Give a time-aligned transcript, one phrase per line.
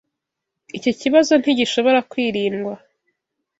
[0.77, 2.73] Icyo kibazo ntigishobora kwirindwa.